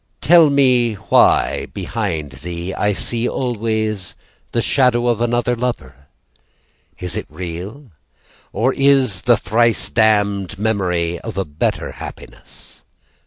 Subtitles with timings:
[0.21, 4.15] Tell me why, behind thee, I see always
[4.51, 6.07] the shadow of another lover?
[6.97, 7.91] Is it real,
[8.51, 12.81] Or is this the thrice damned memory of a better happiness?